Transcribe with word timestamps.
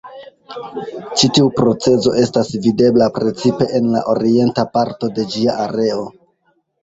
Ĉi 1.19 1.27
tiu 1.37 1.49
procezo 1.59 2.13
estas 2.21 2.49
videbla 2.63 3.09
precipe 3.19 3.67
en 3.79 3.91
la 3.97 4.01
orienta 4.13 4.67
parto 4.79 5.11
de 5.19 5.27
ĝia 5.35 5.59
areo. 5.67 6.03